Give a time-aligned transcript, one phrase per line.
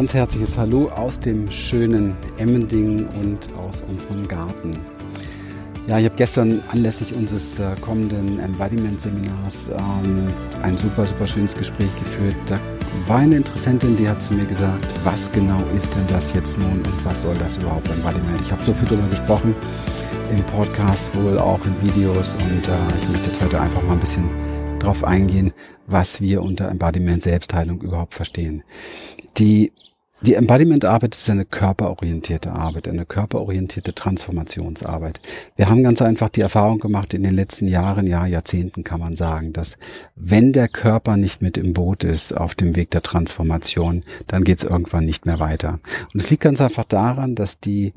[0.00, 4.78] ganz herzliches Hallo aus dem schönen Emmending und aus unserem Garten.
[5.86, 10.26] Ja, ich habe gestern anlässlich unseres äh, kommenden Embodiment-Seminars ähm,
[10.62, 12.34] ein super, super schönes Gespräch geführt.
[12.46, 12.58] Da
[13.06, 16.78] war eine Interessentin, die hat zu mir gesagt, was genau ist denn das jetzt nun
[16.78, 18.40] und was soll das überhaupt Embodiment?
[18.40, 19.54] Ich habe so viel darüber gesprochen
[20.30, 24.00] im Podcast, wohl auch in Videos und äh, ich möchte jetzt heute einfach mal ein
[24.00, 24.30] bisschen
[24.78, 25.52] drauf eingehen,
[25.86, 28.62] was wir unter Embodiment Selbstheilung überhaupt verstehen.
[29.36, 29.72] Die
[30.22, 35.20] die Embodiment-Arbeit ist eine körperorientierte Arbeit, eine körperorientierte Transformationsarbeit.
[35.56, 39.16] Wir haben ganz einfach die Erfahrung gemacht in den letzten Jahren, ja, Jahrzehnten kann man
[39.16, 39.78] sagen, dass
[40.16, 44.58] wenn der Körper nicht mit im Boot ist auf dem Weg der Transformation, dann geht
[44.58, 45.78] es irgendwann nicht mehr weiter.
[46.12, 47.94] Und es liegt ganz einfach daran, dass die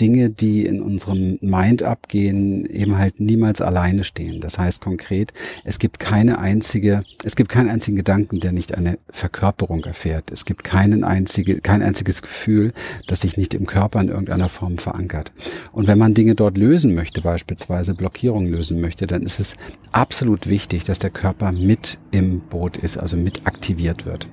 [0.00, 4.40] Dinge, die in unserem Mind abgehen, eben halt niemals alleine stehen.
[4.40, 5.32] Das heißt konkret,
[5.64, 10.30] es gibt keine einzige, es gibt keinen einzigen Gedanken, der nicht eine Verkörperung erfährt.
[10.30, 12.72] Es gibt keinen einzige, kein einziges Gefühl,
[13.06, 15.32] das sich nicht im Körper in irgendeiner Form verankert.
[15.72, 19.56] Und wenn man Dinge dort lösen möchte, beispielsweise Blockierungen lösen möchte, dann ist es
[19.92, 24.26] absolut wichtig, dass der Körper mit im Boot ist, also mit aktiviert wird.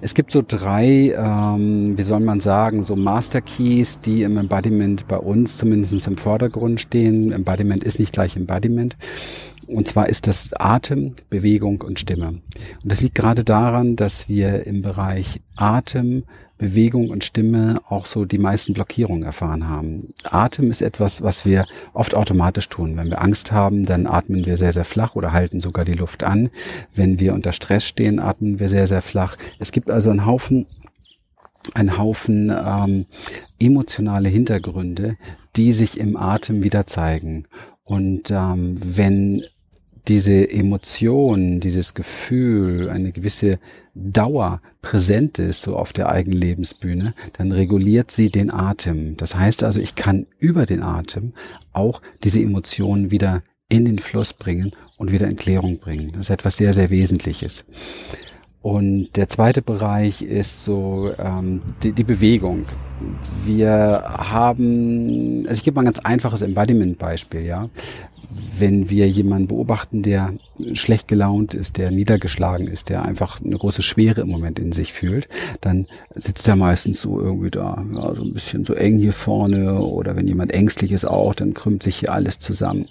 [0.00, 4.85] Es gibt so drei, ähm, wie soll man sagen, so Master Keys, die im Embodiment
[4.86, 7.32] Embodiment bei uns zumindest im Vordergrund stehen.
[7.32, 8.96] Embodiment ist nicht gleich Embodiment.
[9.66, 12.28] Und zwar ist das Atem, Bewegung und Stimme.
[12.28, 12.42] Und
[12.84, 16.22] das liegt gerade daran, dass wir im Bereich Atem,
[16.56, 20.14] Bewegung und Stimme auch so die meisten Blockierungen erfahren haben.
[20.22, 22.96] Atem ist etwas, was wir oft automatisch tun.
[22.96, 26.22] Wenn wir Angst haben, dann atmen wir sehr, sehr flach oder halten sogar die Luft
[26.22, 26.48] an.
[26.94, 29.36] Wenn wir unter Stress stehen, atmen wir sehr, sehr flach.
[29.58, 30.66] Es gibt also einen Haufen
[31.74, 33.06] ein Haufen ähm,
[33.58, 35.16] emotionale Hintergründe,
[35.56, 37.46] die sich im Atem wieder zeigen.
[37.84, 39.44] Und ähm, wenn
[40.08, 43.58] diese Emotion, dieses Gefühl, eine gewisse
[43.94, 49.16] Dauer präsent ist, so auf der eigenen Lebensbühne, dann reguliert sie den Atem.
[49.16, 51.32] Das heißt also, ich kann über den Atem
[51.72, 56.12] auch diese Emotionen wieder in den Fluss bringen und wieder in Klärung bringen.
[56.12, 57.64] Das ist etwas sehr, sehr Wesentliches.
[58.66, 62.66] Und der zweite Bereich ist so ähm, die, die Bewegung.
[63.44, 67.68] Wir haben, also ich gebe mal ein ganz einfaches Embodiment-Beispiel, ja.
[68.58, 70.34] Wenn wir jemanden beobachten, der
[70.72, 74.92] schlecht gelaunt ist, der niedergeschlagen ist, der einfach eine große Schwere im Moment in sich
[74.92, 75.28] fühlt,
[75.60, 79.80] dann sitzt er meistens so irgendwie da, ja, so ein bisschen so eng hier vorne
[79.80, 82.88] oder wenn jemand ängstlich ist auch, dann krümmt sich hier alles zusammen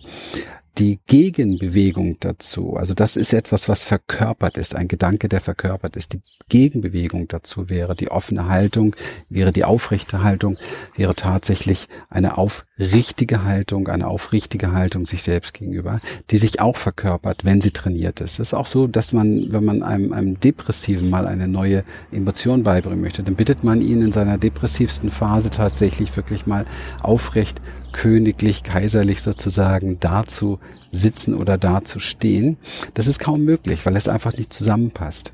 [0.78, 6.13] die Gegenbewegung dazu, also das ist etwas, was verkörpert ist, ein Gedanke, der verkörpert ist.
[6.13, 8.96] Die Gegenbewegung dazu wäre die offene Haltung,
[9.30, 10.58] wäre die aufrechte Haltung,
[10.96, 17.46] wäre tatsächlich eine aufrichtige Haltung, eine aufrichtige Haltung sich selbst gegenüber, die sich auch verkörpert,
[17.46, 18.34] wenn sie trainiert ist.
[18.34, 22.63] Es ist auch so, dass man, wenn man einem, einem Depressiven mal eine neue Emotion
[22.63, 26.66] beibringen möchte, dann bittet man ihn in seiner depressivsten Phase tatsächlich wirklich mal
[27.02, 27.62] aufrecht
[27.95, 30.59] königlich, kaiserlich sozusagen dazu
[30.91, 32.57] sitzen oder dazu stehen.
[32.94, 35.31] Das ist kaum möglich, weil es einfach nicht zusammenpasst.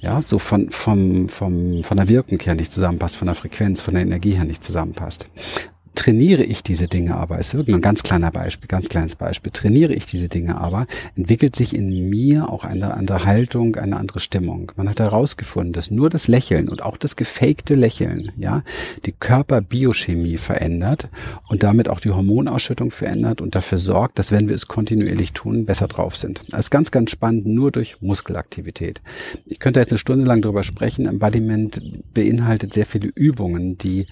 [0.00, 3.94] Ja, so von, vom, vom, von der Wirkung her nicht zusammenpasst, von der Frequenz, von
[3.94, 5.26] der Energie her nicht zusammenpasst
[5.98, 9.92] trainiere ich diese Dinge aber, ist wirklich ein ganz kleiner Beispiel, ganz kleines Beispiel, trainiere
[9.92, 10.86] ich diese Dinge aber,
[11.16, 14.70] entwickelt sich in mir auch eine andere Haltung, eine andere Stimmung.
[14.76, 18.62] Man hat herausgefunden, dass nur das Lächeln und auch das gefakte Lächeln, ja,
[19.06, 21.08] die Körperbiochemie verändert
[21.48, 25.66] und damit auch die Hormonausschüttung verändert und dafür sorgt, dass wenn wir es kontinuierlich tun,
[25.66, 26.42] besser drauf sind.
[26.50, 29.00] Das ist ganz, ganz spannend, nur durch Muskelaktivität.
[29.46, 31.06] Ich könnte jetzt eine Stunde lang darüber sprechen.
[31.06, 31.82] Embodiment
[32.14, 34.06] beinhaltet sehr viele Übungen, die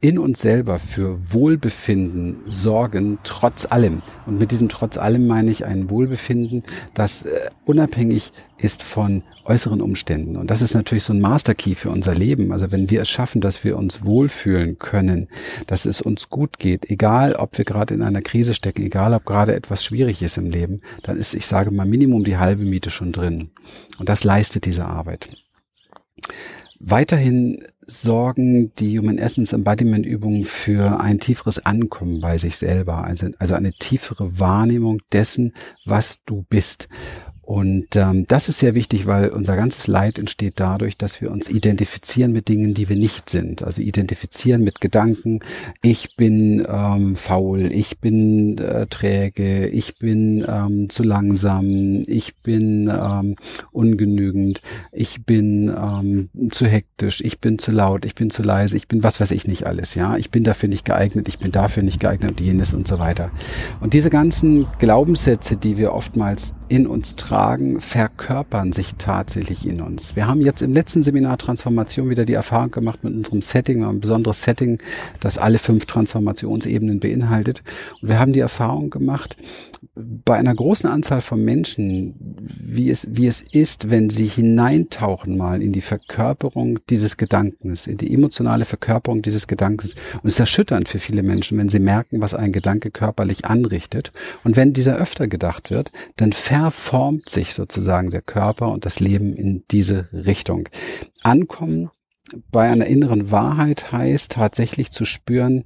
[0.00, 4.02] in uns selber für Wohlbefinden sorgen, trotz allem.
[4.26, 6.62] Und mit diesem trotz allem meine ich ein Wohlbefinden,
[6.94, 10.36] das äh, unabhängig ist von äußeren Umständen.
[10.36, 12.52] Und das ist natürlich so ein Masterkey für unser Leben.
[12.52, 15.28] Also wenn wir es schaffen, dass wir uns wohlfühlen können,
[15.66, 19.24] dass es uns gut geht, egal ob wir gerade in einer Krise stecken, egal ob
[19.24, 22.90] gerade etwas schwierig ist im Leben, dann ist, ich sage mal, Minimum die halbe Miete
[22.90, 23.50] schon drin.
[23.98, 25.30] Und das leistet diese Arbeit.
[26.80, 33.28] Weiterhin sorgen die Human Essence Embodiment Übungen für ein tieferes Ankommen bei sich selber, also,
[33.38, 35.52] also eine tiefere Wahrnehmung dessen,
[35.84, 36.88] was du bist.
[37.46, 41.50] Und ähm, das ist sehr wichtig, weil unser ganzes Leid entsteht dadurch, dass wir uns
[41.50, 43.62] identifizieren mit Dingen, die wir nicht sind.
[43.62, 45.40] Also identifizieren mit Gedanken,
[45.82, 52.90] ich bin ähm, faul, ich bin äh, träge, ich bin ähm, zu langsam, ich bin
[52.90, 53.36] ähm,
[53.72, 54.62] ungenügend,
[54.92, 59.02] ich bin ähm, zu hektisch, ich bin zu laut, ich bin zu leise, ich bin
[59.02, 60.16] was weiß ich nicht alles, ja.
[60.16, 63.30] Ich bin dafür nicht geeignet, ich bin dafür nicht geeignet und jenes und so weiter.
[63.80, 70.16] Und diese ganzen Glaubenssätze, die wir oftmals in uns tragen, verkörpern sich tatsächlich in uns.
[70.16, 74.00] Wir haben jetzt im letzten Seminar Transformation wieder die Erfahrung gemacht mit unserem Setting, ein
[74.00, 74.78] besonderes Setting,
[75.20, 77.62] das alle fünf Transformationsebenen beinhaltet.
[78.00, 79.36] Und wir haben die Erfahrung gemacht,
[79.94, 85.62] bei einer großen Anzahl von Menschen, wie es, wie es ist, wenn sie hineintauchen mal
[85.62, 89.94] in die Verkörperung dieses Gedankens, in die emotionale Verkörperung dieses Gedankens.
[90.14, 94.12] Und es ist erschütternd für viele Menschen, wenn sie merken, was ein Gedanke körperlich anrichtet.
[94.42, 99.34] Und wenn dieser öfter gedacht wird, dann verformt sich sozusagen der Körper und das Leben
[99.34, 100.68] in diese Richtung.
[101.24, 101.90] Ankommen
[102.52, 105.64] bei einer inneren Wahrheit heißt tatsächlich zu spüren,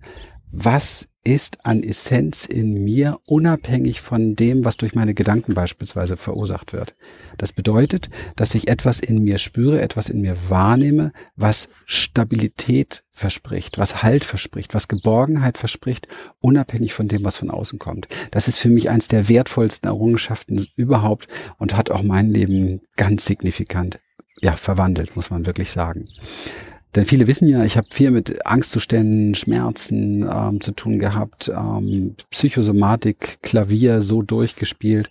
[0.51, 6.73] was ist an Essenz in mir, unabhängig von dem, was durch meine Gedanken beispielsweise verursacht
[6.73, 6.95] wird.
[7.37, 13.77] Das bedeutet, dass ich etwas in mir spüre, etwas in mir wahrnehme, was Stabilität verspricht,
[13.77, 16.09] was Halt verspricht, was Geborgenheit verspricht,
[16.41, 18.09] unabhängig von dem, was von außen kommt.
[18.31, 21.29] Das ist für mich eins der wertvollsten Errungenschaften überhaupt
[21.59, 24.01] und hat auch mein Leben ganz signifikant
[24.41, 26.09] ja, verwandelt, muss man wirklich sagen.
[26.95, 32.17] Denn viele wissen ja, ich habe viel mit Angstzuständen, Schmerzen ähm, zu tun gehabt, ähm,
[32.31, 35.11] Psychosomatik, Klavier so durchgespielt.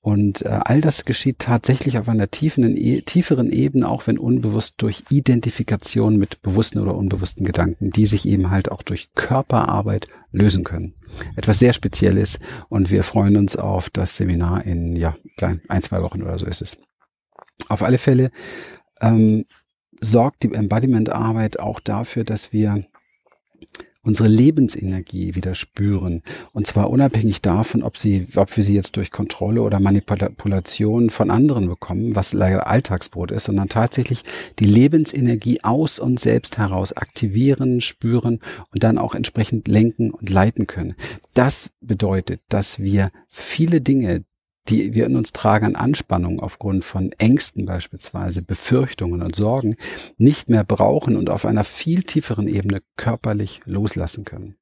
[0.00, 4.74] Und äh, all das geschieht tatsächlich auf einer tiefen, e tieferen Ebene, auch wenn unbewusst
[4.78, 10.64] durch Identifikation mit bewussten oder unbewussten Gedanken, die sich eben halt auch durch Körperarbeit lösen
[10.64, 10.94] können.
[11.36, 16.02] Etwas sehr Spezielles und wir freuen uns auf das Seminar in ja klein ein zwei
[16.02, 16.78] Wochen oder so ist es.
[17.68, 18.32] Auf alle Fälle
[19.00, 19.44] ähm,
[20.02, 22.84] sorgt die Embodiment-Arbeit auch dafür, dass wir
[24.04, 26.22] unsere Lebensenergie wieder spüren.
[26.52, 31.30] Und zwar unabhängig davon, ob sie, ob wir sie jetzt durch Kontrolle oder Manipulation von
[31.30, 34.24] anderen bekommen, was leider Alltagsbrot ist, sondern tatsächlich
[34.58, 38.40] die Lebensenergie aus uns selbst heraus aktivieren, spüren
[38.72, 40.96] und dann auch entsprechend lenken und leiten können.
[41.34, 44.24] Das bedeutet, dass wir viele Dinge,
[44.68, 49.76] die wir in uns tragen an Anspannung aufgrund von Ängsten beispielsweise, Befürchtungen und Sorgen,
[50.18, 54.56] nicht mehr brauchen und auf einer viel tieferen Ebene körperlich loslassen können.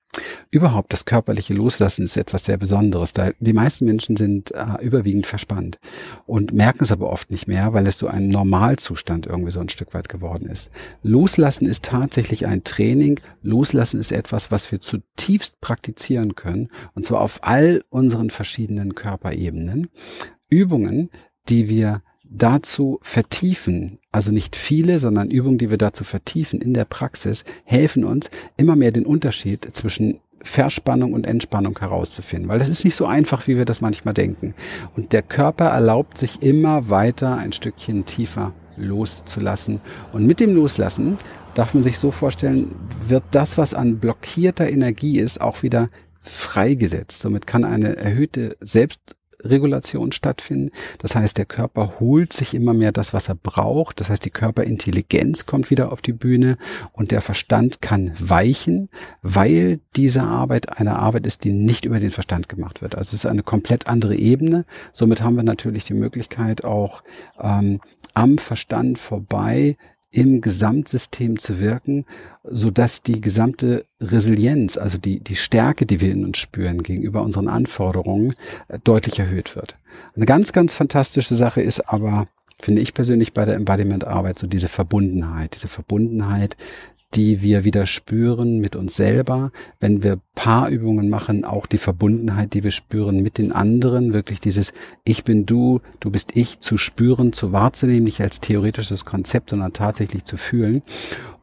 [0.50, 3.12] Überhaupt das körperliche Loslassen ist etwas sehr Besonderes.
[3.12, 5.78] Da die meisten Menschen sind äh, überwiegend verspannt
[6.26, 9.68] und merken es aber oft nicht mehr, weil es so ein Normalzustand irgendwie so ein
[9.68, 10.70] Stück weit geworden ist.
[11.02, 13.20] Loslassen ist tatsächlich ein Training.
[13.42, 19.88] Loslassen ist etwas, was wir zutiefst praktizieren können und zwar auf all unseren verschiedenen Körperebenen.
[20.48, 21.10] Übungen,
[21.48, 26.85] die wir dazu vertiefen, also nicht viele, sondern Übungen, die wir dazu vertiefen in der
[26.85, 32.85] Praxis, helfen uns immer mehr den Unterschied zwischen Verspannung und Entspannung herauszufinden, weil das ist
[32.85, 34.55] nicht so einfach, wie wir das manchmal denken.
[34.97, 39.81] Und der Körper erlaubt sich immer weiter ein Stückchen tiefer loszulassen.
[40.12, 41.19] Und mit dem Loslassen
[41.55, 42.75] darf man sich so vorstellen,
[43.06, 45.91] wird das, was an blockierter Energie ist, auch wieder
[46.23, 47.21] freigesetzt.
[47.21, 50.70] Somit kann eine erhöhte Selbst Regulation stattfinden.
[50.98, 54.00] Das heißt, der Körper holt sich immer mehr das, was er braucht.
[54.00, 56.56] Das heißt, die Körperintelligenz kommt wieder auf die Bühne
[56.92, 58.88] und der Verstand kann weichen,
[59.22, 62.94] weil diese Arbeit eine Arbeit ist, die nicht über den Verstand gemacht wird.
[62.94, 64.64] Also es ist eine komplett andere Ebene.
[64.92, 67.02] Somit haben wir natürlich die Möglichkeit auch
[67.40, 67.81] ähm,
[68.14, 69.76] am Verstand vorbei
[70.10, 72.04] im Gesamtsystem zu wirken,
[72.42, 77.22] so dass die gesamte Resilienz, also die, die Stärke, die wir in uns spüren gegenüber
[77.22, 78.34] unseren Anforderungen,
[78.69, 79.76] äh, deutlich erhöht wird.
[80.17, 82.26] Eine ganz, ganz fantastische Sache ist aber,
[82.58, 86.56] finde ich persönlich bei der Embodiment-Arbeit, so diese Verbundenheit, diese Verbundenheit,
[87.14, 89.50] die wir wieder spüren mit uns selber,
[89.81, 94.72] wenn wir Paarübungen machen, auch die Verbundenheit, die wir spüren mit den anderen, wirklich dieses
[95.05, 99.72] Ich bin du, du bist ich zu spüren, zu wahrzunehmen, nicht als theoretisches Konzept, sondern
[99.72, 100.82] tatsächlich zu fühlen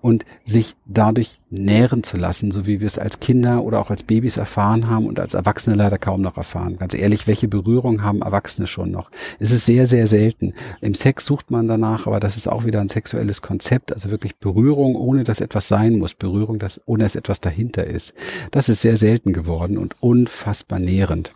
[0.01, 4.03] und sich dadurch nähren zu lassen, so wie wir es als Kinder oder auch als
[4.03, 6.77] Babys erfahren haben und als Erwachsene leider kaum noch erfahren.
[6.77, 9.09] Ganz ehrlich, welche Berührung haben Erwachsene schon noch?
[9.39, 10.53] Es ist sehr, sehr selten.
[10.81, 14.35] Im Sex sucht man danach, aber das ist auch wieder ein sexuelles Konzept, also wirklich
[14.37, 18.13] Berührung, ohne dass etwas sein muss, Berührung, dass, ohne dass etwas dahinter ist.
[18.51, 21.31] Das ist sehr selten geworden und unfassbar nährend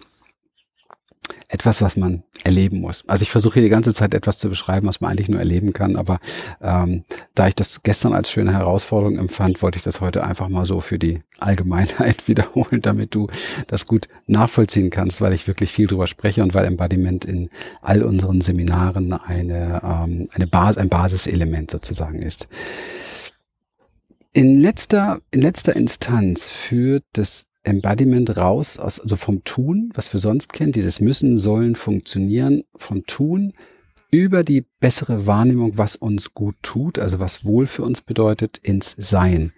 [1.48, 3.04] etwas, was man erleben muss.
[3.08, 5.74] Also ich versuche hier die ganze Zeit etwas zu beschreiben, was man eigentlich nur erleben
[5.74, 6.20] kann, aber
[6.62, 7.04] ähm,
[7.36, 10.82] da ich das gestern als schöne Herausforderung empfand, wollte ich das heute einfach mal so
[10.82, 13.28] für die Allgemeinheit wiederholen, damit du
[13.68, 17.50] das gut nachvollziehen kannst, weil ich wirklich viel drüber spreche und weil Embodiment in
[17.82, 22.48] all unseren Seminaren eine, ähm, eine Bas ein Basiselement sozusagen ist.
[24.34, 30.20] In letzter, in letzter Instanz führt das Embodiment raus, aus, also vom Tun, was wir
[30.20, 33.54] sonst kennen, dieses Müssen, Sollen, Funktionieren, vom Tun
[34.12, 38.96] über die bessere Wahrnehmung, was uns gut tut, also was wohl für uns bedeutet, ins
[38.98, 39.54] Sein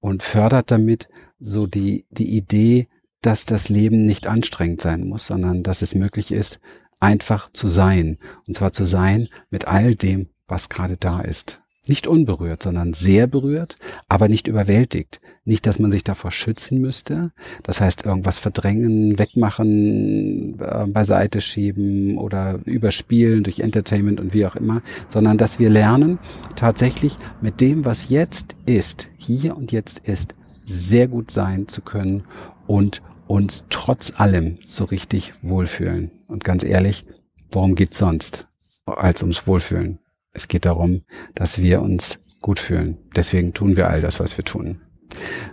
[0.00, 1.08] und fördert damit
[1.38, 2.88] so die, die Idee,
[3.20, 6.60] dass das Leben nicht anstrengend sein muss, sondern dass es möglich ist,
[7.00, 8.18] einfach zu sein.
[8.46, 11.60] Und zwar zu sein mit all dem, was gerade da ist.
[11.88, 13.76] Nicht unberührt, sondern sehr berührt,
[14.08, 15.20] aber nicht überwältigt.
[15.44, 17.30] Nicht, dass man sich davor schützen müsste.
[17.62, 24.56] Das heißt, irgendwas verdrängen, wegmachen, äh, beiseite schieben oder überspielen durch Entertainment und wie auch
[24.56, 26.18] immer, sondern dass wir lernen,
[26.56, 32.24] tatsächlich mit dem, was jetzt ist, hier und jetzt ist, sehr gut sein zu können
[32.66, 36.10] und uns trotz allem so richtig wohlfühlen.
[36.26, 37.06] Und ganz ehrlich,
[37.52, 38.48] worum geht's sonst
[38.86, 40.00] als ums Wohlfühlen?
[40.36, 41.02] Es geht darum,
[41.34, 42.98] dass wir uns gut fühlen.
[43.16, 44.82] Deswegen tun wir all das, was wir tun.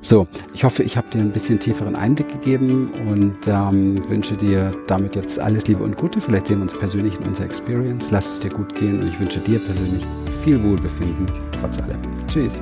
[0.01, 4.75] So, ich hoffe, ich habe dir ein bisschen tieferen Einblick gegeben und ähm, wünsche dir
[4.87, 6.19] damit jetzt alles Liebe und Gute.
[6.19, 8.11] Vielleicht sehen wir uns persönlich in unserer Experience.
[8.11, 10.03] Lass es dir gut gehen und ich wünsche dir persönlich
[10.43, 12.01] viel Wohlbefinden trotz allem.
[12.27, 12.61] Tschüss.